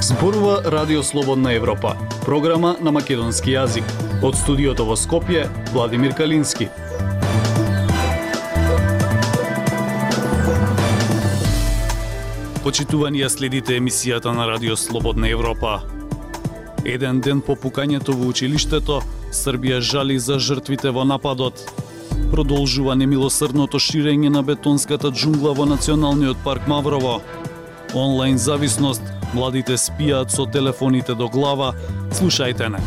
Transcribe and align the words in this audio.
Зборува 0.00 0.62
Радио 0.64 1.02
Слободна 1.02 1.52
Европа, 1.52 1.96
програма 2.24 2.76
на 2.80 2.92
македонски 2.92 3.52
јазик. 3.54 3.86
Од 4.26 4.34
студиото 4.34 4.84
во 4.88 4.96
Скопје, 4.98 5.44
Владимир 5.74 6.14
Калински. 6.18 6.66
Почитувани 12.66 13.22
ја 13.22 13.28
следите 13.30 13.76
емисијата 13.78 14.34
на 14.34 14.48
Радио 14.50 14.76
Слободна 14.76 15.28
Европа. 15.30 15.82
Еден 16.82 17.20
ден 17.20 17.40
по 17.40 17.54
пукањето 17.54 18.14
во 18.18 18.30
училиштето, 18.30 19.02
Србија 19.30 19.78
жали 19.80 20.18
за 20.18 20.38
жртвите 20.38 20.90
во 20.90 21.04
нападот. 21.04 21.85
Продолжува 22.30 22.96
немилосрдното 22.98 23.78
ширење 23.78 24.32
на 24.34 24.42
бетонската 24.42 25.12
џунгла 25.14 25.54
во 25.54 25.66
Националниот 25.66 26.42
парк 26.44 26.66
Маврово. 26.66 27.20
Онлайн 27.94 28.38
зависност, 28.38 29.02
младите 29.34 29.78
спијаат 29.78 30.34
со 30.34 30.46
телефоните 30.46 31.14
до 31.14 31.28
глава, 31.28 31.72
слушајте 32.10 32.68
не. 32.68 32.82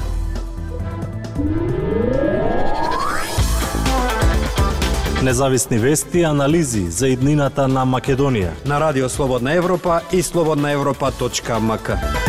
Независни 5.23 5.77
вести 5.77 6.19
и 6.19 6.23
анализи 6.23 6.87
за 6.91 7.07
иднината 7.11 7.67
на 7.67 7.85
Македонија 7.85 8.51
на 8.65 8.79
Радио 8.79 9.09
Слободна 9.09 9.53
Европа 9.53 10.01
и 10.11 10.23
слободнаевропа.мк. 10.23 12.28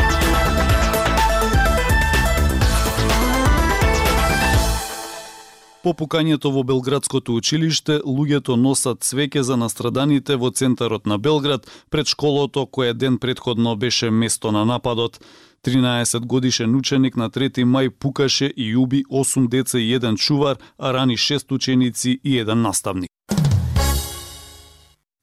По 5.83 5.95
пукањето 5.97 6.51
во 6.53 6.61
Белградското 6.69 7.33
училиште, 7.41 7.95
луѓето 8.05 8.57
носат 8.61 9.01
цвеќе 9.01 9.41
за 9.49 9.57
настраданите 9.57 10.37
во 10.37 10.51
центарот 10.53 11.07
на 11.09 11.17
Белград 11.19 11.65
пред 11.91 12.13
школото 12.13 12.67
кое 12.67 12.93
ден 12.93 13.17
предходно 13.19 13.77
беше 13.77 14.11
место 14.11 14.53
на 14.53 14.65
нападот. 14.65 15.21
13 15.65 16.27
годишен 16.27 16.77
ученик 16.77 17.17
на 17.17 17.31
3 17.31 17.65
мај 17.65 17.91
пукаше 17.91 18.53
и 18.57 18.77
уби 18.77 19.05
8 19.11 19.49
деца 19.49 19.79
и 19.79 19.95
еден 19.95 20.17
чувар, 20.17 20.57
а 20.79 20.93
рани 20.93 21.17
6 21.17 21.53
ученици 21.53 22.21
и 22.25 22.39
еден 22.39 22.61
наставник. 22.63 23.10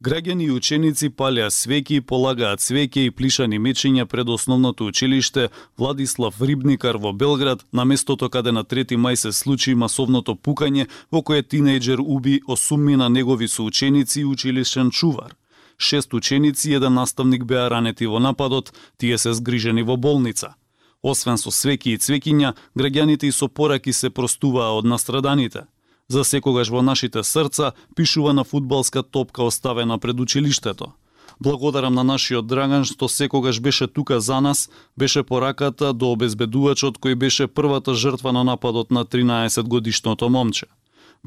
Граѓани 0.08 0.46
и 0.46 0.52
ученици 0.52 1.10
палеа 1.10 1.50
свеки, 1.52 1.98
полагаат 2.00 2.62
свеќе 2.64 3.02
и 3.08 3.12
плишани 3.12 3.58
мечиња 3.60 4.06
пред 4.08 4.30
основното 4.32 4.86
училиште 4.88 5.50
Владислав 5.78 6.40
Рибникар 6.42 6.96
во 6.96 7.12
Белград, 7.12 7.66
на 7.74 7.84
местото 7.84 8.30
каде 8.30 8.54
на 8.56 8.64
3 8.64 8.96
мај 8.96 9.16
се 9.16 9.32
случи 9.32 9.76
масовното 9.76 10.36
пукање 10.36 10.88
во 11.12 11.22
кое 11.22 11.44
тинејџер 11.44 12.00
уби 12.00 12.40
осуммина 12.48 13.10
негови 13.10 13.48
соученици 13.48 14.22
и 14.22 14.26
училишен 14.26 14.92
чувар. 14.92 15.36
Шест 15.78 16.14
ученици 16.14 16.72
и 16.72 16.76
еден 16.80 16.94
наставник 16.94 17.44
беа 17.44 17.68
ранети 17.70 18.08
во 18.08 18.20
нападот, 18.20 18.72
тие 18.98 19.18
се 19.18 19.34
згрижени 19.34 19.84
во 19.84 19.98
болница. 19.98 20.56
Освен 21.04 21.38
со 21.38 21.52
свеки 21.52 21.92
и 21.92 21.98
цвекиња, 21.98 22.56
граѓаните 22.80 23.28
и 23.28 23.32
со 23.32 23.50
пораки 23.50 23.94
се 23.94 24.10
простуваа 24.10 24.72
од 24.80 24.86
настраданите. 24.86 25.68
За 26.10 26.24
секогаш 26.24 26.70
во 26.70 26.82
нашите 26.82 27.24
срца 27.24 27.74
пишува 27.96 28.34
на 28.34 28.44
фудбалска 28.44 29.04
топка 29.04 29.44
оставена 29.44 29.98
пред 30.00 30.20
училиштето. 30.20 30.94
Благодарам 31.40 31.94
на 31.94 32.04
нашиот 32.04 32.48
Драган 32.48 32.86
што 32.86 33.08
секогаш 33.08 33.60
беше 33.60 33.88
тука 33.88 34.22
за 34.22 34.42
нас, 34.42 34.70
беше 34.98 35.24
пораката 35.24 35.94
до 35.94 36.12
обезбедувачот 36.16 36.98
кој 36.98 37.16
беше 37.16 37.48
првата 37.48 37.94
жртва 37.94 38.32
на 38.32 38.44
нападот 38.44 38.92
на 38.92 39.06
13 39.06 39.68
годишното 39.68 40.30
момче. 40.30 40.66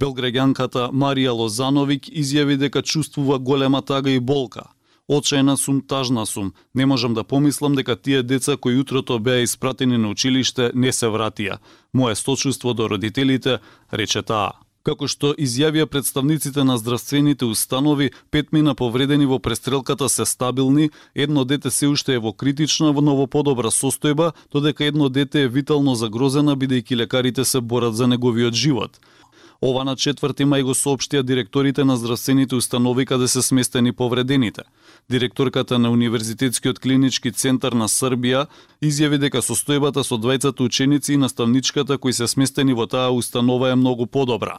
Белгрегјанката 0.01 0.91
Марија 0.91 1.37
Лозановик 1.37 2.09
изјави 2.09 2.57
дека 2.57 2.83
чувствува 2.83 3.39
голема 3.39 3.83
тага 3.83 4.11
и 4.11 4.21
болка. 4.21 4.71
Очајна 5.11 5.57
сум, 5.57 5.83
тажна 5.83 6.27
сум. 6.27 6.55
Не 6.75 6.87
можам 6.87 7.15
да 7.15 7.25
помислам 7.25 7.75
дека 7.75 7.97
тие 7.97 8.23
деца 8.23 8.57
кои 8.57 8.79
утрото 8.81 9.19
беа 9.19 9.43
испратени 9.43 9.99
на 9.99 10.09
училиште 10.09 10.71
не 10.75 10.93
се 10.93 11.07
вратија. 11.07 11.59
Моје 11.95 12.15
сочувство 12.15 12.75
до 12.75 12.89
родителите, 12.89 13.59
рече 13.93 14.23
таа. 14.23 14.70
Како 14.83 15.05
што 15.13 15.35
изјавија 15.37 15.85
представниците 15.93 16.65
на 16.65 16.79
здравствените 16.81 17.45
установи, 17.45 18.11
пет 18.31 18.53
мина 18.53 18.75
повредени 18.75 19.27
во 19.29 19.39
престрелката 19.39 20.09
се 20.09 20.25
стабилни, 20.25 20.89
едно 21.15 21.45
дете 21.45 21.71
се 21.71 21.89
уште 21.93 22.15
е 22.17 22.19
во 22.19 22.33
критична, 22.33 22.93
во 22.93 23.05
ново 23.05 23.27
подобра 23.27 23.69
состојба, 23.69 24.33
додека 24.53 24.85
едно 24.85 25.09
дете 25.09 25.43
е 25.43 25.49
витално 25.49 25.95
загрозена 25.95 26.57
бидејќи 26.57 26.97
лекарите 26.97 27.45
се 27.45 27.61
борат 27.61 27.95
за 27.95 28.09
неговиот 28.09 28.55
живот. 28.55 28.97
Ова 29.61 29.85
на 29.85 29.93
4 29.93 30.47
мај 30.49 30.65
го 30.65 30.73
соопштија 30.73 31.21
директорите 31.23 31.85
на 31.85 31.99
здравствените 32.01 32.57
установи 32.57 33.05
каде 33.05 33.29
се 33.29 33.43
сместени 33.43 33.93
повредените. 33.93 34.63
Директорката 35.11 35.79
на 35.79 35.91
Универзитетскиот 35.91 36.81
клинички 36.81 37.33
центар 37.33 37.77
на 37.77 37.85
Србија 37.85 38.47
изјави 38.81 39.21
дека 39.21 39.45
состојбата 39.45 40.09
со 40.09 40.17
двајцата 40.17 40.65
ученици 40.65 41.13
и 41.13 41.21
наставничката 41.21 41.99
кои 41.99 42.13
се 42.13 42.27
сместени 42.27 42.73
во 42.73 42.87
таа 42.87 43.13
установа 43.13 43.71
е 43.71 43.77
многу 43.77 44.07
подобра. 44.07 44.57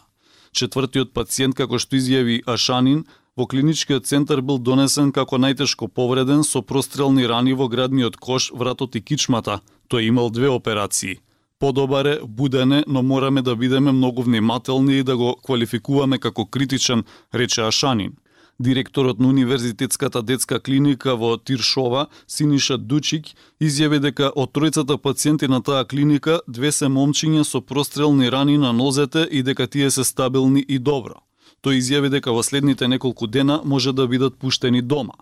Четвртиот 0.51 1.13
пациент, 1.13 1.55
како 1.55 1.79
што 1.79 1.95
изјави 1.95 2.41
Ашанин, 2.45 3.05
во 3.37 3.47
клиничкиот 3.47 4.05
центар 4.05 4.41
бил 4.41 4.59
донесен 4.59 5.11
како 5.15 5.39
најтешко 5.39 5.87
повреден 5.87 6.43
со 6.43 6.61
прострелни 6.61 7.27
рани 7.27 7.53
во 7.53 7.67
градниот 7.71 8.17
кош, 8.17 8.51
вратот 8.51 8.95
и 8.95 9.01
кичмата. 9.01 9.61
Тој 9.89 10.07
имал 10.11 10.29
две 10.29 10.49
операции. 10.49 11.19
Подобар 11.59 12.05
е, 12.05 12.19
будене, 12.23 12.83
но 12.87 13.03
мораме 13.03 13.41
да 13.41 13.55
бидеме 13.55 13.91
многу 13.91 14.21
внимателни 14.21 14.97
и 14.99 15.03
да 15.03 15.17
го 15.17 15.35
квалификуваме 15.45 16.17
како 16.17 16.45
критичен, 16.45 17.03
рече 17.33 17.61
Ашанин. 17.61 18.15
Директорот 18.61 19.19
на 19.19 19.27
Универзитетската 19.27 20.21
детска 20.21 20.59
клиника 20.59 21.15
во 21.15 21.37
Тиршова, 21.37 22.05
Синиша 22.27 22.77
Дучик, 22.77 23.31
изјави 23.57 23.97
дека 24.03 24.29
од 24.35 24.51
тројцата 24.53 24.99
пациенти 25.01 25.47
на 25.49 25.63
таа 25.65 25.81
клиника, 25.85 26.39
две 26.47 26.69
се 26.71 26.85
момчиња 26.85 27.41
со 27.41 27.61
прострелни 27.61 28.29
рани 28.29 28.59
на 28.61 28.69
нозете 28.71 29.25
и 29.31 29.41
дека 29.41 29.65
тие 29.67 29.89
се 29.89 30.03
стабилни 30.03 30.61
и 30.61 30.77
добро. 30.77 31.23
Тој 31.65 31.81
изјави 31.81 32.13
дека 32.13 32.31
во 32.37 32.43
следните 32.43 32.87
неколку 32.87 33.27
дена 33.27 33.61
може 33.65 33.93
да 33.97 34.05
бидат 34.07 34.37
пуштени 34.37 34.81
дома. 34.81 35.17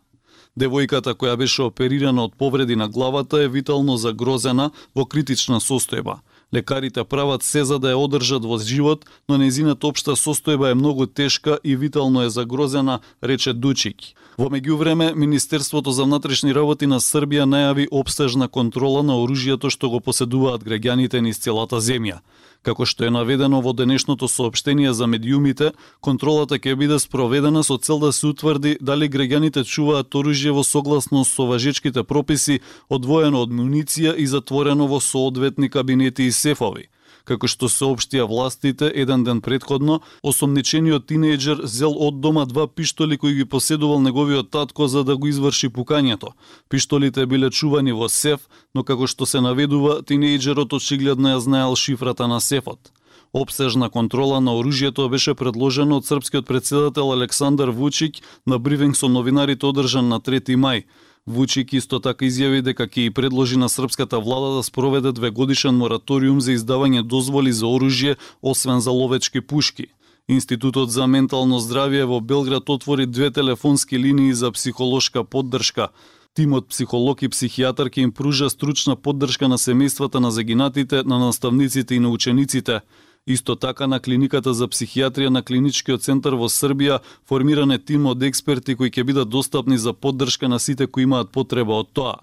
Девојката 0.59 1.15
која 1.15 1.37
беше 1.39 1.63
оперирана 1.63 2.25
од 2.27 2.35
повреди 2.35 2.75
на 2.75 2.89
главата 2.89 3.39
е 3.43 3.47
витално 3.47 3.95
загрозена 3.97 4.71
во 4.95 5.05
критична 5.05 5.63
состојба. 5.63 6.19
Лекарите 6.53 7.03
прават 7.03 7.43
се 7.43 7.63
за 7.63 7.79
да 7.79 7.93
ја 7.93 8.01
одржат 8.01 8.45
во 8.45 8.57
живот, 8.57 9.05
но 9.29 9.37
незината 9.37 9.87
општа 9.87 10.15
состојба 10.17 10.71
е 10.71 10.79
многу 10.79 11.05
тешка 11.05 11.59
и 11.63 11.75
витално 11.75 12.23
е 12.23 12.29
загрозена, 12.29 12.99
рече 13.23 13.53
Дучик. 13.53 13.95
Во 14.39 14.47
меѓувреме, 14.47 15.15
Министерството 15.19 15.91
за 15.91 16.05
внатрешни 16.07 16.53
работи 16.55 16.87
на 16.87 17.01
Србија 17.03 17.43
најави 17.43 17.89
обстежна 17.91 18.47
контрола 18.47 19.01
на 19.03 19.17
оружјето 19.19 19.67
што 19.67 19.89
го 19.91 19.99
поседуваат 19.99 20.61
граѓаните 20.63 21.19
низ 21.19 21.41
целата 21.43 21.81
земја. 21.83 22.21
Како 22.63 22.85
што 22.87 23.03
е 23.03 23.09
наведено 23.11 23.59
во 23.59 23.73
денешното 23.75 24.29
соопштение 24.31 24.93
за 24.93 25.09
медиумите, 25.11 25.73
контролата 25.99 26.55
ќе 26.55 26.77
биде 26.79 26.99
спроведена 27.03 27.65
со 27.67 27.75
цел 27.77 27.99
да 27.99 28.13
се 28.15 28.27
утврди 28.31 28.77
дали 28.79 29.11
граѓаните 29.11 29.65
чуваат 29.67 30.15
оружје 30.15 30.55
во 30.55 30.63
согласност 30.63 31.35
со 31.35 31.43
важечките 31.43 32.05
прописи, 32.07 32.61
одвоено 32.87 33.43
од 33.43 33.51
муниција 33.51 34.15
и 34.15 34.23
затворено 34.23 34.87
во 34.87 35.01
соодветни 35.03 35.67
кабинети 35.67 36.31
и 36.31 36.31
сефови. 36.31 36.87
Како 37.29 37.45
што 37.45 37.67
се 37.69 37.85
обштија 37.85 38.25
властите 38.25 38.87
еден 38.89 39.23
ден 39.23 39.39
предходно, 39.45 39.99
осомничениот 40.25 41.05
тинејџер 41.11 41.61
зел 41.69 41.93
од 42.07 42.17
дома 42.25 42.47
два 42.49 42.65
пиштоли 42.67 43.19
кои 43.21 43.35
ги 43.37 43.45
поседувал 43.45 44.01
неговиот 44.01 44.49
татко 44.49 44.87
за 44.89 45.03
да 45.05 45.13
го 45.17 45.29
изврши 45.29 45.69
пукањето. 45.69 46.33
Пиштолите 46.69 47.27
биле 47.29 47.51
чувани 47.51 47.93
во 47.93 48.09
сеф, 48.09 48.49
но 48.73 48.83
како 48.83 49.05
што 49.05 49.29
се 49.29 49.43
наведува, 49.45 49.99
тинејџерот 50.01 50.73
очигледно 50.73 51.35
ја 51.35 51.43
знаел 51.45 51.75
шифрата 51.77 52.25
на 52.27 52.41
сефот. 52.41 52.89
Обсежна 53.33 53.91
контрола 53.93 54.39
на 54.41 54.55
оружјето 54.57 55.05
беше 55.09 55.35
предложена 55.37 55.99
од 56.01 56.09
српскиот 56.09 56.47
председател 56.49 57.11
Александар 57.13 57.69
Вучик 57.69 58.17
на 58.45 58.57
брифинг 58.57 58.97
со 58.97 59.07
новинарите 59.07 59.69
одржан 59.69 60.09
на 60.09 60.19
3 60.19 60.57
мај. 60.57 60.83
Вучик 61.29 61.75
исто 61.77 61.99
така 62.01 62.25
изјави 62.25 62.63
дека 62.65 62.87
ќе 62.89 63.03
и 63.05 63.09
предложи 63.13 63.57
на 63.61 63.67
српската 63.69 64.17
влада 64.17 64.55
да 64.55 64.63
спроведе 64.65 65.11
две 65.13 65.29
годишен 65.29 65.75
мораториум 65.77 66.39
за 66.41 66.55
издавање 66.57 67.03
дозволи 67.05 67.51
за 67.53 67.67
оружје, 67.69 68.15
освен 68.41 68.81
за 68.81 68.89
ловечки 68.91 69.41
пушки. 69.41 69.85
Институтот 70.27 70.89
за 70.89 71.05
ментално 71.05 71.59
здравје 71.61 72.07
во 72.09 72.17
Белград 72.19 72.69
отвори 72.69 73.05
две 73.05 73.29
телефонски 73.29 73.99
линии 73.99 74.33
за 74.33 74.51
психолошка 74.51 75.23
поддршка. 75.23 75.89
Тимот 76.33 76.67
психолог 76.73 77.21
и 77.21 77.29
психијатар 77.29 77.93
ќе 77.93 78.09
им 78.09 78.11
пружа 78.11 78.49
стручна 78.49 78.95
поддршка 78.95 79.47
на 79.47 79.61
семејствата 79.61 80.17
на 80.17 80.31
загинатите, 80.31 81.03
на 81.05 81.19
наставниците 81.19 81.95
и 81.95 81.99
на 81.99 82.09
учениците. 82.09 82.81
Исто 83.27 83.55
така 83.55 83.87
на 83.87 83.99
клиниката 83.99 84.53
за 84.53 84.67
психијатрија 84.67 85.29
на 85.29 85.43
клиничкиот 85.43 86.01
центар 86.01 86.33
во 86.33 86.49
Србија 86.49 86.99
формиран 87.29 87.71
е 87.71 87.77
тим 87.77 88.05
од 88.05 88.23
експерти 88.23 88.75
кои 88.75 88.89
ќе 88.89 89.03
бидат 89.03 89.29
достапни 89.29 89.77
за 89.77 89.93
поддршка 89.93 90.47
на 90.49 90.59
сите 90.59 90.87
кои 90.87 91.03
имаат 91.03 91.29
потреба 91.31 91.73
од 91.73 91.93
тоа. 91.93 92.15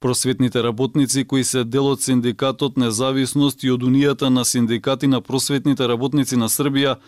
Просветните 0.00 0.62
работници 0.62 1.24
кои 1.24 1.44
се 1.44 1.64
дел 1.64 1.86
од 1.86 2.02
синдикатот 2.02 2.76
Независност 2.76 3.64
и 3.64 3.70
од 3.70 3.82
Унијата 3.82 4.28
на 4.28 4.44
синдикати 4.44 5.06
на 5.06 5.20
просветните 5.20 5.88
работници 5.88 6.36
на 6.36 6.48
Србија 6.48 6.98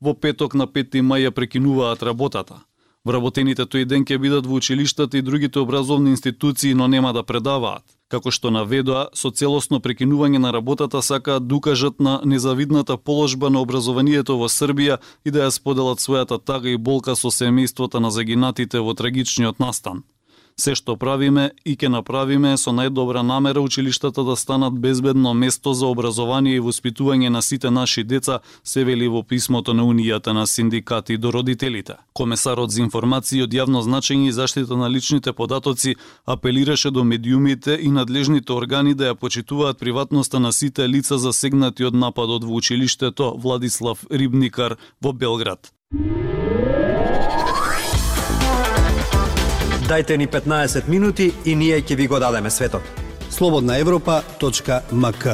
во 0.00 0.14
петок 0.14 0.54
на 0.54 0.66
5 0.66 1.02
мај 1.06 1.28
ја 1.28 1.30
прекинуваат 1.30 2.02
работата. 2.02 2.64
Вработените 3.04 3.62
тој 3.62 3.84
ден 3.86 4.04
ќе 4.04 4.18
бидат 4.18 4.46
во 4.46 4.58
училиштата 4.58 5.18
и 5.18 5.22
другите 5.22 5.58
образовни 5.58 6.10
институции, 6.10 6.74
но 6.74 6.88
нема 6.88 7.12
да 7.12 7.22
предаваат. 7.22 7.82
Како 8.12 8.28
што 8.28 8.50
наведоа, 8.52 9.06
со 9.16 9.30
целосно 9.32 9.78
прекинување 9.80 10.36
на 10.44 10.50
работата 10.52 11.00
сакаат 11.00 11.46
да 11.48 11.56
укажат 11.56 12.00
на 12.00 12.18
незавидната 12.28 12.98
положба 12.98 13.48
на 13.48 13.62
образованието 13.64 14.36
во 14.36 14.50
Србија 14.52 14.98
и 15.24 15.32
да 15.32 15.46
ја 15.46 15.54
споделат 15.56 16.04
својата 16.04 16.36
тага 16.36 16.68
и 16.68 16.76
болка 16.76 17.16
со 17.16 17.32
семејството 17.32 18.04
на 18.04 18.10
загинатите 18.12 18.84
во 18.84 18.92
трагичниот 18.92 19.64
настан. 19.64 20.04
Се 20.56 20.74
што 20.74 20.96
правиме 20.96 21.50
и 21.64 21.74
ќе 21.76 21.88
направиме 21.88 22.56
со 22.56 22.70
најдобра 22.70 23.22
намера 23.22 23.60
училиштата 23.60 24.24
да 24.24 24.36
станат 24.36 24.78
безбедно 24.80 25.34
место 25.34 25.72
за 25.74 25.86
образование 25.86 26.56
и 26.56 26.60
воспитување 26.60 27.28
на 27.28 27.42
сите 27.42 27.70
наши 27.70 28.04
деца, 28.04 28.40
се 28.64 28.84
вели 28.84 29.08
во 29.08 29.22
писмото 29.22 29.74
на 29.74 29.82
Унијата 29.82 30.32
на 30.32 30.46
синдикати 30.46 31.16
до 31.16 31.32
родителите. 31.32 31.96
Комесарот 32.12 32.70
за 32.70 32.82
информации 32.82 33.42
од 33.42 33.52
јавно 33.52 33.82
значење 33.82 34.28
и 34.28 34.32
заштита 34.32 34.76
на 34.76 34.90
личните 34.90 35.32
податоци 35.32 35.96
апелираше 36.26 36.90
до 36.90 37.04
медиумите 37.04 37.78
и 37.80 37.88
надлежните 37.88 38.52
органи 38.52 38.94
да 38.94 39.12
ја 39.12 39.14
почитуваат 39.14 39.78
приватноста 39.78 40.40
на 40.40 40.52
сите 40.52 40.88
лица 40.88 41.18
засегнати 41.18 41.84
од 41.84 41.94
нападот 41.94 42.44
во 42.44 42.54
училиштето 42.60 43.34
Владислав 43.38 44.04
Рибникар 44.10 44.76
во 45.00 45.12
Белград. 45.12 45.72
Дајте 49.82 50.16
ни 50.16 50.26
15 50.26 50.88
минути 50.88 51.32
и 51.44 51.54
ние 51.58 51.82
ќе 51.82 51.96
ви 51.96 52.06
го 52.06 52.18
дадеме 52.22 52.50
светот. 52.50 52.82
Слободна 53.30 53.78
Европа.мк 53.78 55.26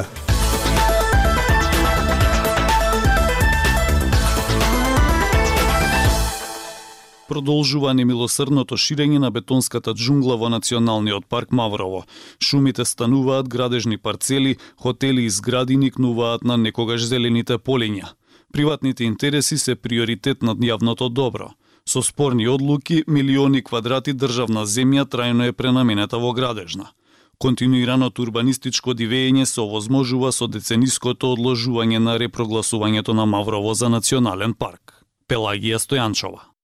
Продолжува 7.29 7.93
немилосрдното 7.93 8.73
ширење 8.73 9.19
на 9.21 9.29
бетонската 9.29 9.93
джунгла 9.93 10.37
во 10.41 10.49
Националниот 10.49 11.29
парк 11.29 11.51
Маврово. 11.51 12.05
Шумите 12.41 12.85
стануваат 12.85 13.49
градежни 13.49 13.97
парцели, 13.97 14.57
хотели 14.77 15.25
и 15.25 15.29
згради 15.29 15.77
никнуваат 15.77 16.43
на 16.43 16.57
некогаш 16.57 17.05
зелените 17.05 17.61
полиња. 17.61 18.15
Приватните 18.53 19.03
интереси 19.03 19.57
се 19.57 19.75
приоритет 19.75 20.41
над 20.41 20.57
јавното 20.57 21.13
добро. 21.13 21.53
Со 21.85 22.01
спорни 22.01 22.47
одлуки, 22.47 23.03
милиони 23.07 23.63
квадрати 23.63 24.13
државна 24.13 24.65
земја 24.65 25.05
трајно 25.05 25.47
е 25.47 25.53
пренаменета 25.53 26.17
во 26.17 26.33
градежна. 26.33 26.91
Континуираното 27.37 28.21
урбанистичко 28.21 28.93
дивење 28.93 29.45
се 29.45 29.61
овозможува 29.61 30.31
со 30.31 30.47
децениското 30.47 31.33
одложување 31.35 31.99
на 31.99 32.17
репрогласувањето 32.19 33.13
на 33.13 33.25
Маврово 33.25 33.73
за 33.73 33.89
национален 33.89 34.53
парк. 34.53 35.03
Пелагија 35.27 35.79
Стојанчова 35.79 36.58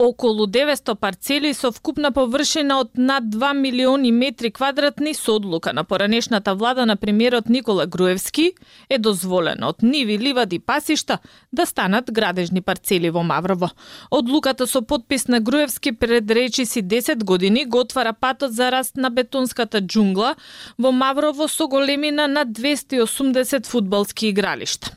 Околу 0.00 0.46
900 0.46 0.94
парцели 0.94 1.52
со 1.52 1.72
вкупна 1.74 2.12
површина 2.14 2.76
од 2.78 2.90
над 2.94 3.24
2 3.34 3.48
милиони 3.58 4.12
метри 4.14 4.52
квадратни 4.54 5.14
со 5.14 5.34
одлука 5.36 5.72
на 5.72 5.82
поранешната 5.84 6.54
влада 6.54 6.84
на 6.86 6.96
премиерот 6.96 7.48
Никола 7.48 7.86
Груевски 7.86 8.52
е 8.88 8.98
дозволено 8.98 9.68
од 9.68 9.82
ниви, 9.82 10.18
ливади, 10.18 10.58
пасишта 10.58 11.18
да 11.52 11.66
станат 11.66 12.12
градежни 12.12 12.60
парцели 12.60 13.10
во 13.10 13.22
Маврово. 13.22 13.70
Одлуката 14.10 14.66
со 14.66 14.82
подпис 14.82 15.26
на 15.28 15.40
Груевски 15.40 15.92
пред 15.92 16.30
речиси 16.30 16.82
10 16.82 17.24
години 17.24 17.64
го 17.64 17.80
отвара 17.80 18.12
патот 18.12 18.52
за 18.52 18.70
раст 18.70 18.96
на 18.96 19.10
бетонската 19.10 19.80
джунгла 19.80 20.36
во 20.78 20.92
Маврово 20.92 21.48
со 21.48 21.66
големина 21.66 22.28
на 22.28 22.46
280 22.46 23.66
фудбалски 23.66 24.28
игралишта. 24.28 24.94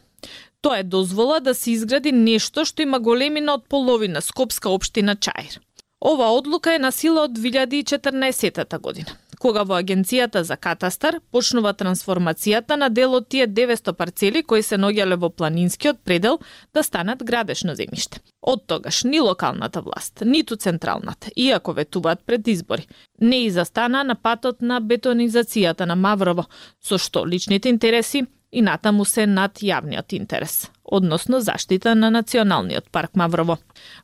Тоа 0.62 0.80
е 0.80 0.84
дозвола 0.84 1.40
да 1.40 1.56
се 1.56 1.72
изгради 1.72 2.12
нешто 2.12 2.66
што 2.70 2.84
има 2.86 3.00
големина 3.00 3.58
од 3.58 3.66
половина 3.70 4.22
Скопска 4.22 4.70
општина 4.70 5.16
Чаир. 5.16 5.58
Ова 6.02 6.28
одлука 6.38 6.76
е 6.76 6.80
на 6.80 6.92
сила 6.92 7.24
од 7.26 7.32
2014 7.38 8.80
година, 8.80 9.14
кога 9.40 9.64
во 9.64 9.80
Агенцијата 9.82 10.42
за 10.46 10.58
катастар 10.58 11.18
почнува 11.32 11.74
трансформацијата 11.74 12.78
на 12.78 12.90
дел 12.90 13.16
од 13.18 13.28
тие 13.30 13.48
900 13.48 13.94
парцели 13.94 14.44
кои 14.44 14.62
се 14.62 14.78
наоѓале 14.78 15.18
во 15.18 15.30
планинскиот 15.30 16.02
предел 16.06 16.38
да 16.74 16.84
станат 16.84 17.24
градешно 17.24 17.74
земјиште. 17.74 18.22
Од 18.42 18.66
тогаш 18.68 19.04
ни 19.04 19.20
локалната 19.20 19.82
власт, 19.82 20.22
ниту 20.26 20.56
централната, 20.56 21.30
иако 21.36 21.74
ветуваат 21.74 22.22
пред 22.26 22.48
избори, 22.48 22.88
не 23.22 23.46
и 23.46 23.50
застана 23.50 24.04
на 24.04 24.16
патот 24.16 24.62
на 24.62 24.82
бетонизацијата 24.82 25.86
на 25.86 25.96
Маврово, 25.96 26.46
со 26.82 26.98
што 26.98 27.26
личните 27.26 27.70
интереси 27.70 28.26
и 28.52 28.62
натаму 28.62 29.06
се 29.06 29.26
над 29.28 29.62
јавниот 29.64 30.14
интерес, 30.14 30.70
односно 30.84 31.40
заштита 31.40 31.96
на 31.96 32.10
Националниот 32.12 32.90
парк 32.92 33.16
Маврово. 33.16 33.58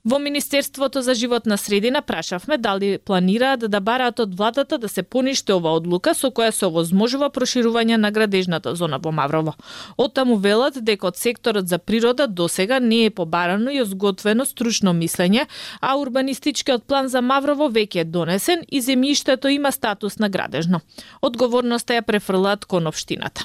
Во 0.05 0.19
Министерството 0.19 1.01
за 1.01 1.13
животна 1.13 1.57
средина 1.57 2.01
прашавме 2.01 2.57
дали 2.57 2.97
планираат 2.97 3.69
да 3.71 3.79
бараат 3.81 4.19
од 4.19 4.38
владата 4.38 4.77
да 4.77 4.89
се 4.89 5.03
поништи 5.03 5.51
ова 5.51 5.73
одлука 5.75 6.13
со 6.15 6.31
која 6.31 6.51
се 6.51 6.65
овозможува 6.65 7.29
проширување 7.29 7.97
на 7.97 8.11
градежната 8.11 8.75
зона 8.75 8.99
во 9.03 9.11
Маврово. 9.11 9.53
Оттаму 9.97 10.38
велат 10.38 10.79
дека 10.81 11.07
од 11.07 11.17
секторот 11.17 11.67
за 11.67 11.77
природа 11.77 12.27
досега 12.27 12.79
не 12.79 13.05
е 13.05 13.09
побарано 13.09 13.71
и 13.71 13.81
озготвено 13.81 14.45
стручно 14.45 14.94
мислење, 14.94 15.45
а 15.81 15.97
урбанистичкиот 15.99 16.88
план 16.88 17.07
за 17.07 17.21
Маврово 17.21 17.67
веќе 17.67 18.01
е 18.01 18.05
донесен 18.05 18.63
и 18.67 18.81
земјиштето 18.81 19.51
има 19.51 19.71
статус 19.71 20.19
на 20.19 20.29
градежно. 20.29 20.81
Одговорноста 21.21 21.99
ја 21.99 22.01
префрлаат 22.01 22.65
кон 22.65 22.88
општината. 22.88 23.44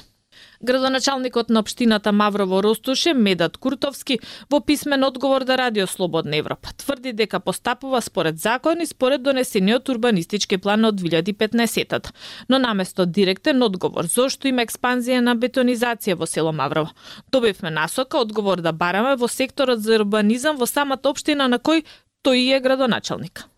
Градоначалникот 0.63 1.49
на 1.49 1.59
општината 1.59 2.11
Маврово 2.11 2.63
Ростуше, 2.63 3.13
Медат 3.13 3.57
Куртовски, 3.57 4.19
во 4.49 4.61
писмен 4.61 5.03
одговор 5.03 5.43
да 5.43 5.57
Радио 5.57 5.87
Слободна 5.87 6.37
Европа, 6.37 6.69
тврди 6.77 7.13
дека 7.13 7.39
постапува 7.39 8.01
според 8.01 8.39
закон 8.39 8.81
и 8.81 8.85
според 8.85 9.23
донесениот 9.23 9.89
урбанистички 9.89 10.57
план 10.57 10.85
од 10.85 10.95
2015 11.01 12.11
но 12.49 12.59
наместо 12.59 13.05
директен 13.05 13.63
одговор 13.63 14.05
зошто 14.05 14.47
има 14.47 14.63
експанзија 14.63 15.19
на 15.19 15.35
бетонизација 15.35 16.15
во 16.15 16.25
село 16.25 16.53
Маврово. 16.53 16.93
Добивме 17.31 17.71
насока 17.71 18.17
одговор 18.17 18.61
да 18.61 18.71
бараме 18.71 19.15
во 19.15 19.27
секторот 19.27 19.79
за 19.79 19.99
урбанизам 19.99 20.57
во 20.57 20.65
самата 20.65 21.09
општина 21.09 21.47
на 21.47 21.59
кој 21.59 21.83
тој 22.23 22.55
е 22.55 22.59
градоначалник. 22.59 23.52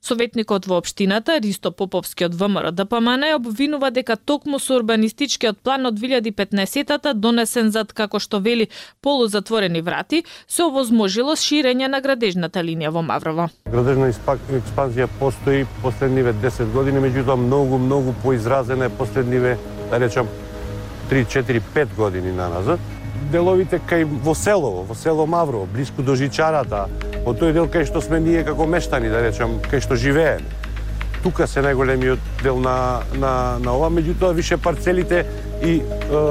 Советникот 0.00 0.66
во 0.66 0.78
општината 0.80 1.36
Ристо 1.44 1.70
Поповски 1.70 2.24
од 2.24 2.34
ВМРО 2.34 2.70
да 2.72 2.84
ДПМН 2.84 3.34
обвинува 3.36 3.90
дека 3.92 4.16
токму 4.16 4.58
со 4.58 4.78
урбанистичкиот 4.80 5.58
план 5.60 5.84
од 5.86 5.98
2015-тата 6.00 7.12
донесен 7.12 7.68
зад 7.70 7.92
како 7.92 8.16
што 8.18 8.40
вели 8.40 8.70
полузатворени 9.04 9.82
врати, 9.84 10.22
се 10.48 10.64
овозможило 10.64 11.36
ширење 11.36 11.90
на 11.92 12.00
градежната 12.00 12.64
линија 12.64 12.94
во 12.96 13.02
Маврово. 13.04 13.50
Градежна 13.68 14.08
експанзија 14.08 15.08
постои 15.20 15.66
последниве 15.82 16.32
10 16.32 16.72
години, 16.72 17.04
меѓутоа 17.04 17.36
многу 17.36 17.78
многу 17.78 18.14
поизразена 18.22 18.88
е 18.88 18.96
последниве, 18.96 19.58
да 19.90 20.00
речам, 20.00 20.28
3, 21.10 21.26
4, 21.26 21.60
5 21.74 21.94
години 21.96 22.32
на 22.32 22.48
назад 22.48 22.99
деловите 23.30 23.80
кај 23.88 24.04
во 24.04 24.34
село, 24.34 24.82
во 24.84 24.94
село 24.94 25.26
Мавро, 25.26 25.64
близко 25.72 26.02
до 26.02 26.16
жичарата, 26.18 26.88
во 27.24 27.34
тој 27.34 27.54
дел 27.56 27.68
кај 27.70 27.86
што 27.88 28.02
сме 28.04 28.20
ние 28.20 28.44
како 28.44 28.66
мештани, 28.66 29.08
да 29.08 29.22
речем, 29.22 29.60
кај 29.70 29.80
што 29.84 29.96
живееме. 29.96 30.58
Тука 31.22 31.46
се 31.46 31.60
најголемиот 31.60 32.42
дел 32.42 32.60
на, 32.60 33.02
на, 33.14 33.32
на 33.60 33.74
ова, 33.76 33.90
меѓутоа 33.92 34.32
више 34.34 34.56
парцелите 34.56 35.26
и 35.62 35.80
е, 35.80 36.22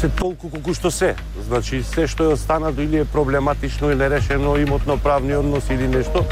се 0.00 0.10
толку 0.18 0.50
колку 0.50 0.74
што 0.74 0.90
се. 0.90 1.14
Значи, 1.46 1.82
се 1.82 2.06
што 2.10 2.24
е 2.24 2.34
останато 2.34 2.82
или 2.82 3.04
е 3.04 3.04
проблематично 3.04 3.92
или 3.92 3.98
нерешено 3.98 4.56
имотно 4.56 4.98
правни 4.98 5.36
односи 5.36 5.74
или 5.74 5.88
нешто, 5.88 6.24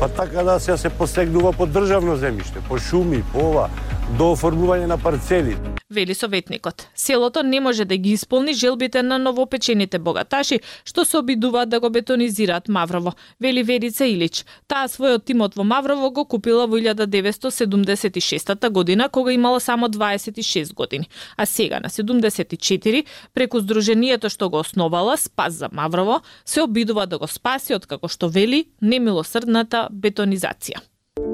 па 0.00 0.08
така 0.08 0.42
да 0.42 0.60
се 0.60 0.72
да 0.72 0.78
се 0.78 0.90
посегнува 0.90 1.52
по 1.52 1.66
државно 1.66 2.18
земјиште, 2.20 2.60
по 2.68 2.78
шуми, 2.78 3.24
по 3.32 3.50
ова, 3.50 3.70
до 4.18 4.34
оформување 4.36 4.86
на 4.86 4.98
парцели 4.98 5.56
вели 5.90 6.14
советникот. 6.14 6.88
Селото 6.94 7.42
не 7.42 7.60
може 7.60 7.84
да 7.84 7.96
ги 7.96 8.10
исполни 8.10 8.54
желбите 8.54 9.02
на 9.02 9.18
новопечените 9.18 9.98
богаташи 9.98 10.60
што 10.84 11.04
се 11.04 11.18
обидуваат 11.18 11.68
да 11.68 11.80
го 11.80 11.90
бетонизираат 11.90 12.68
Маврово, 12.68 13.12
вели 13.40 13.62
Верица 13.62 14.06
Илич. 14.06 14.44
Таа 14.66 14.88
својот 14.88 15.24
тимот 15.24 15.54
во 15.54 15.64
Маврово 15.64 16.10
го 16.10 16.24
купила 16.24 16.66
во 16.66 16.76
1976 16.78 18.70
година 18.70 19.08
кога 19.08 19.32
имала 19.32 19.60
само 19.60 19.88
26 19.88 20.74
години, 20.74 21.08
а 21.36 21.46
сега 21.46 21.80
на 21.80 21.88
74 21.88 23.04
преку 23.34 23.60
здружението 23.60 24.28
што 24.28 24.50
го 24.50 24.58
основала 24.58 25.16
Спас 25.16 25.54
за 25.54 25.68
Маврово 25.72 26.20
се 26.44 26.62
обидува 26.62 27.06
да 27.06 27.18
го 27.18 27.26
спаси 27.26 27.74
од 27.74 27.86
како 27.86 28.08
што 28.08 28.28
вели 28.28 28.66
немилосрдната 28.82 29.88
бетонизација. 29.92 30.82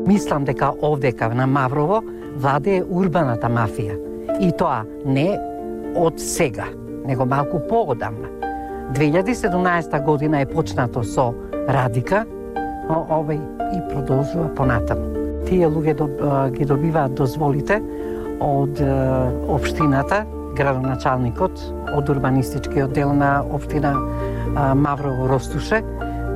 Мислам 0.06 0.44
дека 0.44 0.72
овдека 0.82 1.28
на 1.34 1.46
Маврово 1.46 2.02
владе 2.36 2.82
урбаната 2.82 3.48
мафија 3.48 4.11
И 4.40 4.52
тоа 4.58 4.84
не 5.04 5.38
од 5.96 6.20
сега, 6.20 6.66
него 7.06 7.26
малку 7.26 7.60
поодамна. 7.68 8.28
2017 8.92 10.04
година 10.04 10.40
е 10.40 10.46
почнато 10.46 11.04
со 11.04 11.32
Радика, 11.68 12.24
но 12.88 13.06
овој 13.08 13.38
и 13.72 13.80
продолжува 13.92 14.48
понатаму. 14.54 15.06
Тие 15.46 15.68
луѓе 15.68 15.94
ги 16.56 16.64
добиваат 16.64 17.14
дозволите 17.14 17.80
од 18.40 18.80
општината 19.48 20.24
градоначалникот 20.56 21.62
од 21.92 22.08
урбанистичкиот 22.08 22.92
дел 22.92 23.12
на 23.12 23.42
општина 23.42 23.94
Маврово 24.74 25.28
Ростуше, 25.28 25.82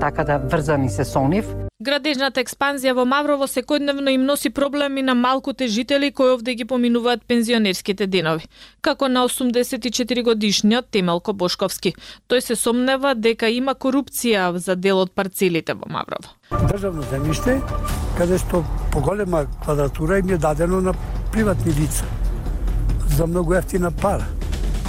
така 0.00 0.24
да 0.24 0.38
врзани 0.38 0.88
се 0.88 1.04
со 1.04 1.26
нив. 1.28 1.55
Градежната 1.86 2.42
експанзија 2.42 2.96
во 2.98 3.04
Маврово 3.06 3.46
секојдневно 3.46 4.10
им 4.10 4.24
носи 4.26 4.50
проблеми 4.50 5.02
на 5.06 5.14
малкуте 5.14 5.68
жители 5.70 6.10
кои 6.10 6.32
овде 6.34 6.54
ги 6.58 6.64
поминуваат 6.64 7.22
пензионерските 7.28 8.08
денови, 8.10 8.48
како 8.80 9.06
на 9.08 9.22
84 9.28 10.22
годишниот 10.26 10.88
Темелко 10.90 11.32
Бошковски. 11.32 11.92
Тој 12.28 12.40
се 12.42 12.56
сомнева 12.58 13.14
дека 13.14 13.46
има 13.54 13.76
корупција 13.78 14.48
за 14.56 14.74
дел 14.74 15.04
од 15.04 15.12
парцелите 15.14 15.76
во 15.78 15.86
Маврово. 15.86 16.34
Државно 16.50 17.06
земјиште, 17.12 17.60
каде 18.18 18.40
што 18.42 18.64
поголема 18.90 19.44
квадратура 19.62 20.18
им 20.18 20.34
е 20.34 20.42
дадено 20.42 20.80
на 20.80 20.96
приватни 21.30 21.70
лица 21.78 22.04
за 23.14 23.26
многу 23.26 23.54
ефтина 23.54 23.92
пара. 23.92 24.26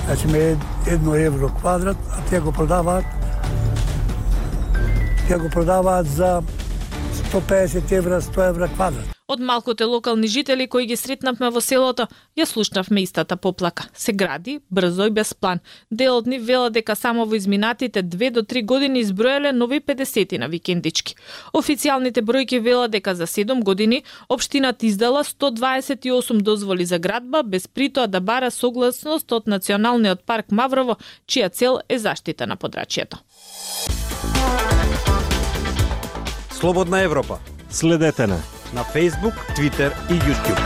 Значи 0.07 0.27
ме 0.27 0.57
едно 0.87 1.15
евро 1.15 1.53
квадрат, 1.59 1.97
а 2.09 2.25
тие 2.29 2.39
го 2.39 2.51
продаваат 2.51 3.05
тие 5.27 5.37
го 5.37 5.49
продаваат 5.49 6.07
за 6.07 6.41
150 7.31 7.91
евра, 7.91 8.21
100 8.21 8.49
евра 8.49 8.67
квадрат. 8.67 9.17
Од 9.27 9.39
малкоте 9.39 9.83
локални 9.83 10.27
жители 10.27 10.67
кои 10.67 10.85
ги 10.87 10.95
сретнавме 10.95 11.49
во 11.51 11.59
селото, 11.59 12.05
ја 12.39 12.45
слушнавме 12.47 13.01
истата 13.03 13.35
поплака. 13.35 13.89
Се 13.93 14.13
гради 14.13 14.59
брзо 14.71 15.07
и 15.07 15.11
без 15.11 15.33
план. 15.33 15.59
Дел 15.91 16.15
од 16.17 16.27
нив 16.27 16.45
вела 16.47 16.69
дека 16.69 16.95
само 16.95 17.25
во 17.25 17.35
изминатите 17.35 18.03
2 18.03 18.31
до 18.31 18.41
3 18.43 18.63
години 18.65 18.99
изброеле 18.99 19.51
нови 19.51 19.81
50 19.81 20.37
на 20.37 20.47
викендички. 20.47 21.15
Официјалните 21.53 22.23
бројки 22.23 22.61
вела 22.63 22.87
дека 22.87 23.15
за 23.15 23.27
7 23.27 23.63
години 23.63 24.03
општината 24.29 24.85
издала 24.85 25.23
128 25.23 26.41
дозволи 26.41 26.85
за 26.85 26.99
градба 26.99 27.43
без 27.43 27.67
притоа 27.67 28.07
да 28.07 28.21
бара 28.21 28.51
согласност 28.51 29.31
од 29.31 29.47
Националниот 29.47 30.23
парк 30.23 30.51
Маврово, 30.51 30.95
чија 31.27 31.51
цел 31.51 31.79
е 31.89 31.99
заштита 31.99 32.47
на 32.47 32.55
подрачјето. 32.55 33.19
Слободна 36.59 37.01
Европа. 37.01 37.37
Следете 37.69 38.27
на 38.27 38.39
на 38.73 38.83
Facebook, 38.83 39.33
Twitter 39.57 39.91
и 40.09 40.13
YouTube. 40.13 40.61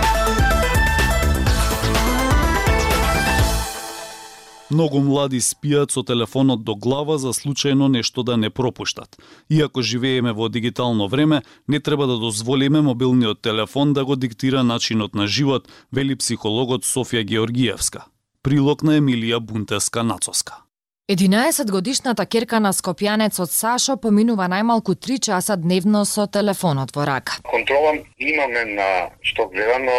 Многу 4.71 4.99
млади 4.99 5.41
спијат 5.41 5.91
со 5.91 6.03
телефонот 6.03 6.63
до 6.63 6.75
глава 6.75 7.17
за 7.17 7.33
случајно 7.33 7.87
нешто 7.87 8.23
да 8.23 8.37
не 8.37 8.49
пропуштат. 8.49 9.17
Иако 9.49 9.81
живееме 9.81 10.31
во 10.31 10.49
дигитално 10.49 11.09
време, 11.09 11.41
не 11.67 11.79
треба 11.79 12.07
да 12.07 12.17
дозволиме 12.17 12.81
мобилниот 12.81 13.41
телефон 13.41 13.93
да 13.93 14.05
го 14.05 14.15
диктира 14.15 14.63
начинот 14.63 15.15
на 15.15 15.27
живот, 15.27 15.67
вели 15.91 16.15
психологот 16.15 16.85
Софија 16.85 17.23
Георгиевска. 17.23 18.05
Прилог 18.43 18.83
на 18.83 18.95
Емилија 18.95 19.39
Бунтеска 19.39 20.03
Нацоска. 20.03 20.70
11 21.09 21.71
годишната 21.71 22.25
керка 22.25 22.59
на 22.59 22.69
скопјанецот 22.71 23.49
Сашо 23.51 23.97
поминува 23.97 24.45
најмалку 24.47 24.93
3 24.95 25.17
часа 25.27 25.57
дневно 25.57 26.05
со 26.05 26.27
телефонот 26.27 26.93
во 26.95 27.05
рака. 27.05 27.41
Контролам 27.43 27.99
имаме 28.17 28.65
на 28.77 29.09
што 29.21 29.47
гледам, 29.49 29.85
но 29.89 29.97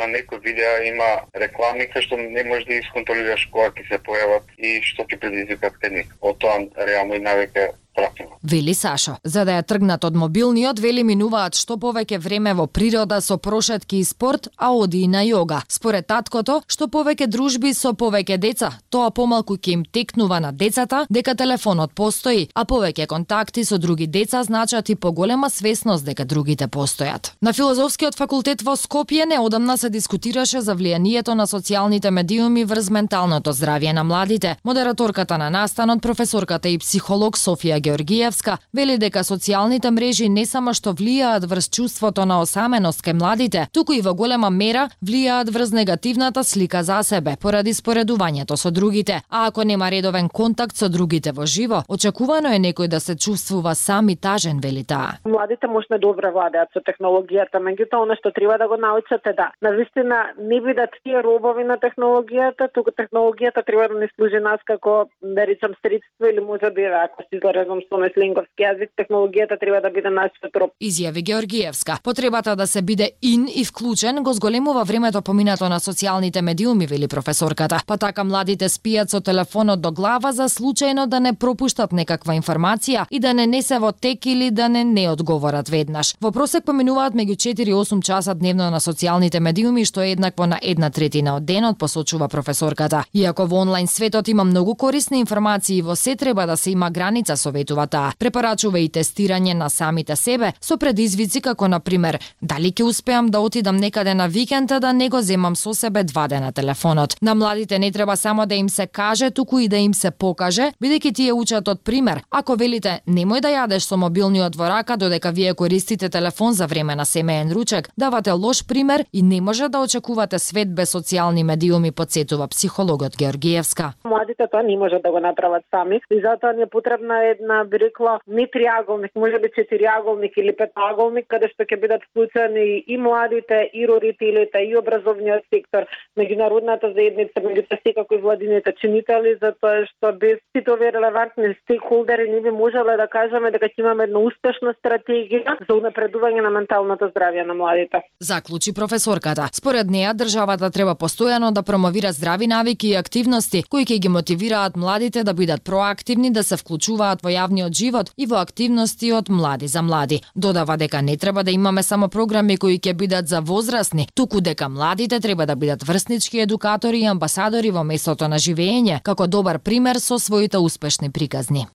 на 0.00 0.06
некои 0.06 0.40
видеа 0.42 0.88
има 0.88 1.10
реклами 1.34 1.86
кај 1.92 2.02
што 2.02 2.16
не 2.16 2.42
можеш 2.48 2.64
да 2.64 2.80
исконтролираш 2.80 3.46
кога 3.52 3.68
ќе 3.76 3.86
се 3.88 3.98
појават 4.08 4.48
и 4.58 4.80
што 4.82 5.04
ќе 5.04 5.20
предизвикат 5.20 5.78
кај 5.84 5.94
них. 6.00 6.16
Од 6.20 6.40
тоа 6.40 6.58
реално 6.90 7.14
и 7.14 7.22
навеќе 7.28 7.68
пратено. 7.98 8.38
Вели 8.42 8.74
Сашо, 8.74 9.16
за 9.24 9.44
да 9.44 9.58
ја 9.58 9.62
тргнат 9.66 10.04
од 10.04 10.14
мобилниот, 10.16 10.78
вели 10.78 11.02
минуваат 11.04 11.58
што 11.58 11.76
повеќе 11.76 12.20
време 12.22 12.54
во 12.54 12.66
природа 12.66 13.20
со 13.20 13.36
прошетки 13.36 13.98
и 13.98 14.04
спорт, 14.04 14.48
а 14.56 14.70
оди 14.72 15.02
и 15.02 15.08
на 15.08 15.24
јога. 15.26 15.62
Според 15.68 16.06
таткото, 16.06 16.60
што 16.66 16.86
повеќе 16.86 17.26
дружби 17.26 17.74
со 17.74 17.92
повеќе 17.92 18.38
деца, 18.38 18.70
тоа 18.90 19.10
помалку 19.10 19.56
ќе 19.56 19.72
им 19.72 19.82
текнува 19.84 20.38
на 20.40 20.52
децата 20.52 21.04
дека 21.10 21.34
телефонот 21.34 21.94
постои, 21.94 22.48
а 22.54 22.64
повеќе 22.64 23.06
контакти 23.06 23.64
со 23.64 23.78
други 23.78 24.06
деца 24.06 24.42
значат 24.44 24.88
и 24.88 24.94
поголема 24.94 25.50
свесност 25.50 26.04
дека 26.04 26.24
другите 26.24 26.68
постојат. 26.68 27.32
На 27.40 27.52
филозофскиот 27.52 28.14
факултет 28.14 28.62
во 28.62 28.76
Скопје 28.78 29.26
неодамна 29.26 29.76
се 29.76 29.90
дискутираше 29.90 30.60
за 30.60 30.76
влијанието 30.78 31.34
на 31.34 31.46
социјалните 31.46 32.10
медиуми 32.10 32.64
врз 32.64 32.90
менталното 32.90 33.52
здравје 33.52 33.92
на 33.92 34.04
младите. 34.04 34.56
Модераторката 34.64 35.38
на 35.38 35.50
настанот, 35.50 36.02
професорката 36.02 36.68
и 36.68 36.78
психолог 36.78 37.36
Софија 37.36 37.80
Георгиевска 37.88 38.58
вели 38.74 38.98
дека 39.00 39.22
социјалните 39.24 39.90
мрежи 39.94 40.28
не 40.28 40.44
само 40.46 40.74
што 40.76 40.92
влијаат 40.98 41.46
врз 41.48 41.68
чувството 41.76 42.26
на 42.28 42.40
осаменост 42.44 43.00
кај 43.06 43.16
младите, 43.16 43.66
туку 43.72 43.96
и 43.96 44.02
во 44.04 44.12
голема 44.14 44.50
мера 44.50 44.88
влијаат 45.00 45.48
врз 45.54 45.72
негативната 45.72 46.44
слика 46.44 46.82
за 46.82 47.00
себе 47.02 47.36
поради 47.40 47.72
споредувањето 47.72 48.56
со 48.56 48.70
другите. 48.70 49.22
А 49.30 49.46
ако 49.48 49.64
нема 49.64 49.90
редовен 49.90 50.28
контакт 50.28 50.76
со 50.76 50.88
другите 50.88 51.32
во 51.32 51.46
живо, 51.46 51.82
очекувано 51.88 52.52
е 52.52 52.60
некој 52.60 52.88
да 52.88 53.00
се 53.00 53.16
чувствува 53.16 53.74
сам 53.74 54.08
и 54.08 54.16
тажен, 54.16 54.60
вели 54.60 54.84
таа. 54.84 55.16
Младите 55.24 55.66
можне 55.66 55.96
да 55.96 56.04
добро 56.06 56.32
владеат 56.32 56.68
со 56.72 56.84
технологијата, 56.84 57.62
меѓутоа 57.62 58.02
она 58.04 58.16
што 58.20 58.32
треба 58.36 58.58
да 58.58 58.68
го 58.68 58.76
научат 58.76 59.26
е 59.26 59.32
да 59.32 59.50
навистина 59.62 60.32
не 60.38 60.60
бидат 60.60 60.90
тие 61.04 61.22
робови 61.22 61.64
на 61.64 61.78
технологијата, 61.78 62.68
туку 62.74 62.90
технологијата 62.90 63.64
треба 63.64 63.88
да 63.88 64.00
не 64.00 64.08
служи 64.16 64.40
нас 64.40 64.60
како 64.66 65.08
да 65.22 65.46
речам 65.46 65.72
средство 65.82 66.26
или 66.26 66.40
може 66.40 66.70
би 66.70 66.84
ако 66.84 67.22
си 67.22 67.38
изразам 67.40 67.77
со 67.88 67.98
меслинговски 68.00 68.62
јазик, 68.62 68.90
технологијата 68.98 69.58
треба 69.60 69.80
да 69.80 69.90
биде 69.90 70.10
нашиот 70.10 70.56
роб. 70.56 70.70
Изјави 70.82 71.22
Георгиевска. 71.22 71.98
Потребата 72.02 72.56
да 72.56 72.66
се 72.66 72.82
биде 72.82 73.10
ин 73.22 73.48
и 73.54 73.64
вклучен 73.64 74.22
го 74.22 74.32
зголемува 74.32 74.84
времето 74.84 75.22
поминато 75.22 75.68
на 75.68 75.80
социјалните 75.80 76.40
медиуми, 76.40 76.86
вели 76.86 77.08
професорката. 77.08 77.80
Па 77.86 77.96
така 77.96 78.24
младите 78.24 78.68
спијат 78.68 79.10
со 79.10 79.20
телефонот 79.20 79.80
до 79.80 79.92
глава 79.92 80.32
за 80.32 80.48
случајно 80.48 81.06
да 81.06 81.20
не 81.20 81.32
пропуштат 81.32 81.92
некаква 81.92 82.34
информација 82.34 83.06
и 83.10 83.20
да 83.20 83.34
не 83.34 83.46
не 83.46 83.62
се 83.62 83.78
во 83.78 83.92
тек 83.92 84.26
или 84.26 84.50
да 84.50 84.68
не 84.68 84.84
не 84.84 85.08
одговорат 85.08 85.68
веднаш. 85.68 86.14
Во 86.20 86.30
просек 86.32 86.64
поминуваат 86.64 87.14
меѓу 87.14 87.36
4 87.36 87.68
и 87.68 87.74
8 87.74 88.02
часа 88.02 88.34
дневно 88.34 88.70
на 88.70 88.80
социјалните 88.80 89.40
медиуми, 89.40 89.84
што 89.84 90.00
е 90.00 90.12
еднакво 90.12 90.46
на 90.46 90.58
една 90.62 90.90
третина 90.90 91.36
од 91.36 91.44
денот, 91.44 91.78
посочува 91.78 92.28
професорката. 92.28 93.04
Иако 93.14 93.46
во 93.46 93.60
онлайн 93.60 93.86
светот 93.86 94.28
има 94.28 94.44
многу 94.44 94.74
корисни 94.74 95.20
информации, 95.20 95.82
во 95.82 95.96
се 95.96 96.16
треба 96.16 96.46
да 96.46 96.56
се 96.56 96.70
има 96.70 96.90
граница, 96.90 97.36
советува 97.36 97.67
таа. 97.86 98.12
Препорачува 98.18 98.78
и 98.78 98.88
тестирање 98.88 99.54
на 99.54 99.68
самите 99.70 100.16
себе 100.16 100.52
со 100.60 100.76
предизвици 100.76 101.40
како 101.40 101.68
на 101.68 101.80
пример 101.80 102.18
дали 102.40 102.72
ќе 102.72 102.84
успеам 102.84 103.28
да 103.30 103.40
отидам 103.40 103.76
некаде 103.76 104.14
на 104.14 104.26
викенд 104.28 104.68
да 104.80 104.92
не 104.92 105.08
го 105.08 105.20
земам 105.20 105.56
со 105.56 105.74
себе 105.74 106.04
два 106.04 106.28
дена 106.28 106.52
телефонот. 106.52 107.16
На 107.22 107.34
младите 107.34 107.78
не 107.78 107.92
треба 107.92 108.16
само 108.16 108.46
да 108.46 108.54
им 108.54 108.68
се 108.68 108.86
каже, 108.86 109.30
туку 109.30 109.58
и 109.58 109.68
да 109.68 109.76
им 109.76 109.94
се 109.94 110.10
покаже, 110.10 110.72
бидејќи 110.82 111.14
тие 111.14 111.32
учат 111.32 111.68
од 111.68 111.80
пример. 111.84 112.22
Ако 112.30 112.56
велите 112.56 113.00
немој 113.08 113.40
да 113.40 113.48
јадеш 113.48 113.88
со 113.88 113.96
мобилниот 113.96 114.56
во 114.56 114.68
рака 114.68 114.96
додека 114.96 115.30
вие 115.30 115.54
користите 115.54 116.08
телефон 116.08 116.52
за 116.52 116.66
време 116.66 116.96
на 116.96 117.04
семеен 117.04 117.52
ручек, 117.52 117.90
давате 117.96 118.32
лош 118.32 118.66
пример 118.66 119.04
и 119.12 119.22
не 119.22 119.40
може 119.40 119.68
да 119.68 119.80
очекувате 119.80 120.38
свет 120.38 120.74
без 120.74 120.94
социјални 120.94 121.42
медиуми, 121.42 121.92
подсетува 121.92 122.48
психологот 122.48 123.16
Георгиевска. 123.16 123.92
Младите 124.04 124.46
тоа 124.50 124.62
не 124.62 124.76
може 124.76 124.98
да 125.04 125.10
го 125.10 125.20
направат 125.20 125.64
сами 125.70 126.00
и 126.10 126.20
затоа 126.20 126.52
ни 126.52 126.62
е 126.62 126.66
потребна 126.66 127.24
една 127.32 127.47
би 127.64 127.78
рекла 127.78 128.20
не 128.26 128.46
триаголник, 128.46 129.12
може 129.14 129.38
би 129.38 129.48
четириаголник 129.54 130.32
или 130.36 130.52
петаголник 130.56 131.26
каде 131.28 131.48
што 131.52 131.64
ќе 131.64 131.80
бидат 131.80 132.04
вклучени 132.10 132.84
и 132.86 132.96
младите, 132.96 133.70
и 133.74 133.86
родителите, 133.88 134.62
и 134.64 134.76
образовниот 134.76 135.44
сектор, 135.54 135.86
меѓународната 136.18 136.92
заедница, 136.94 137.40
меѓу 137.44 137.64
секако 137.82 138.14
и 138.14 138.22
владините 138.22 138.72
чинители, 138.80 139.36
затоа 139.40 139.84
што 139.90 140.12
без 140.12 140.38
сите 140.56 140.72
овие 140.72 140.92
релевантни 140.92 141.54
стейкхолдери 141.62 142.28
не 142.30 142.40
би 142.40 142.50
можеле 142.50 142.96
да 142.96 143.08
кажеме 143.08 143.50
дека 143.50 143.68
ќе 143.68 143.84
имаме 143.84 144.08
една 144.08 144.22
успешна 144.30 144.74
стратегија 144.78 145.58
за 145.66 145.76
унапредување 145.76 146.42
на 146.44 146.52
менталното 146.54 147.10
здравје 147.12 147.46
на 147.46 147.54
младите. 147.54 148.02
Заклучи 148.20 148.74
професорката. 148.74 149.48
Според 149.52 149.90
неа, 149.90 150.14
државата 150.14 150.70
треба 150.70 150.94
постојано 150.94 151.52
да 151.52 151.62
промовира 151.62 152.12
здрави 152.12 152.46
навики 152.46 152.92
и 152.92 152.96
активности 152.96 153.62
кои 153.68 153.84
ќе 153.84 153.98
ги 153.98 154.08
мотивираат 154.08 154.76
младите 154.76 155.24
да 155.24 155.34
бидат 155.34 155.64
проактивни, 155.64 156.32
да 156.32 156.42
се 156.42 156.56
вклучуваат 156.56 157.22
во 157.22 157.30
јавниот 157.38 157.72
живот 157.72 158.12
и 158.16 158.26
во 158.26 158.42
активности 158.42 159.12
од 159.12 159.30
млади 159.30 159.68
за 159.68 159.82
млади. 159.82 160.20
Додава 160.34 160.76
дека 160.76 161.02
не 161.02 161.16
треба 161.16 161.42
да 161.42 161.50
имаме 161.50 161.82
само 161.82 162.08
програми 162.08 162.56
кои 162.56 162.78
ќе 162.78 162.94
бидат 162.94 163.28
за 163.28 163.40
возрастни, 163.40 164.08
туку 164.14 164.40
дека 164.40 164.68
младите 164.68 165.20
треба 165.20 165.46
да 165.46 165.56
бидат 165.56 165.82
врснички 165.82 166.38
едукатори 166.38 167.00
и 167.00 167.06
амбасадори 167.06 167.70
во 167.70 167.84
местото 167.84 168.28
на 168.28 168.38
живење, 168.38 169.00
како 169.02 169.26
добар 169.26 169.58
пример 169.58 170.00
со 170.00 170.18
своите 170.18 170.58
успешни 170.58 171.10
приказни. 171.10 171.66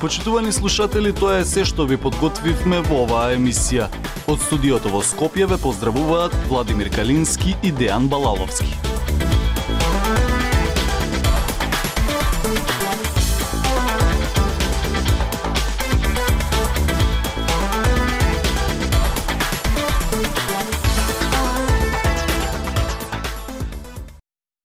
Почитувани 0.00 0.52
слушатели, 0.52 1.12
тоа 1.12 1.42
е 1.42 1.44
се 1.44 1.64
што 1.68 1.84
ви 1.84 1.98
подготвивме 2.00 2.80
во 2.88 3.02
оваа 3.04 3.34
емисија. 3.36 3.90
Од 4.32 4.40
студиото 4.46 4.88
во 4.88 5.04
Скопје 5.04 5.44
ве 5.50 5.60
поздравуваат 5.60 6.36
Владимир 6.48 6.88
Калински 6.88 7.58
и 7.60 7.72
Дејан 7.72 8.08
Балаловски. 8.08 8.89